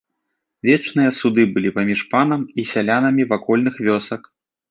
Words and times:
Вечныя 0.67 1.11
суды 1.17 1.43
былі 1.57 1.69
паміж 1.75 2.01
панам 2.15 2.41
і 2.63 2.67
сялянамі 2.71 3.27
вакольных 3.35 3.75
вёсак. 3.89 4.21